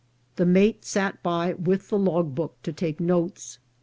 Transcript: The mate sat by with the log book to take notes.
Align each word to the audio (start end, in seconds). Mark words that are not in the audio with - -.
The 0.35 0.47
mate 0.47 0.83
sat 0.83 1.21
by 1.21 1.53
with 1.53 1.89
the 1.89 1.99
log 1.99 2.33
book 2.33 2.55
to 2.63 2.73
take 2.73 2.99
notes. 2.99 3.59